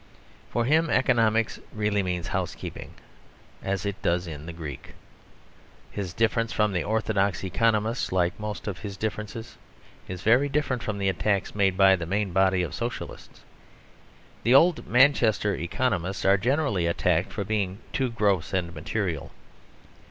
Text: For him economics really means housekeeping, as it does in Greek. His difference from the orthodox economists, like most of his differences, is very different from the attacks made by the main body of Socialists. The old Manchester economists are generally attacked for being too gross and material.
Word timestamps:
For 0.49 0.65
him 0.65 0.89
economics 0.89 1.59
really 1.71 2.01
means 2.01 2.29
housekeeping, 2.29 2.95
as 3.61 3.85
it 3.85 4.01
does 4.01 4.25
in 4.25 4.47
Greek. 4.47 4.95
His 5.91 6.11
difference 6.11 6.51
from 6.51 6.71
the 6.73 6.83
orthodox 6.83 7.43
economists, 7.43 8.11
like 8.11 8.39
most 8.39 8.67
of 8.67 8.79
his 8.79 8.97
differences, 8.97 9.59
is 10.07 10.23
very 10.23 10.49
different 10.49 10.81
from 10.81 10.97
the 10.97 11.07
attacks 11.07 11.53
made 11.53 11.77
by 11.77 11.95
the 11.95 12.07
main 12.07 12.33
body 12.33 12.63
of 12.63 12.73
Socialists. 12.73 13.41
The 14.41 14.55
old 14.55 14.87
Manchester 14.87 15.53
economists 15.53 16.25
are 16.25 16.35
generally 16.35 16.87
attacked 16.87 17.31
for 17.31 17.43
being 17.43 17.77
too 17.93 18.09
gross 18.09 18.53
and 18.53 18.73
material. 18.73 19.29